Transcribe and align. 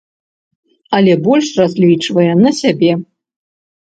Але 0.99 1.11
больш 1.27 1.47
разлічвае 1.61 2.25
на 2.39 2.51
сябе. 2.61 2.91